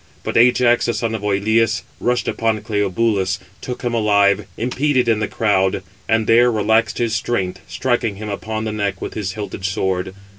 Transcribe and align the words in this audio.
But 0.23 0.35
Ajax, 0.35 0.87
the 0.87 0.95
son 0.95 1.13
of 1.13 1.21
Oïleus, 1.21 1.83
rushing 1.99 2.27
upon 2.31 2.61
Cleobulus, 2.61 3.37
took 3.61 3.83
him 3.83 3.93
alive, 3.93 4.47
impeded 4.57 5.07
in 5.07 5.19
the 5.19 5.27
crowd; 5.27 5.83
and 6.09 6.25
there 6.25 6.51
relaxed 6.51 6.97
his 6.97 7.13
strength, 7.15 7.59
striking 7.67 8.15
him 8.15 8.27
upon 8.27 8.63
the 8.63 8.71
neck 8.71 8.99
with 8.99 9.13
his 9.13 9.33
hilted 9.33 9.63
sword. 9.63 10.15